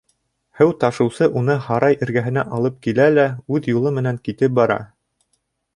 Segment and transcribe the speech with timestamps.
[0.61, 4.83] Һыу ташыусы уны һарай эргәһенә алып килә лә үҙ юлы менән китеп бара.